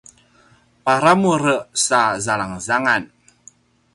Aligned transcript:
paramur 0.83 1.43
sa 1.85 2.01
zalangzangan 2.25 3.03